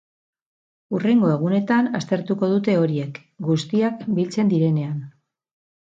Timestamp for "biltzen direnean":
4.21-5.01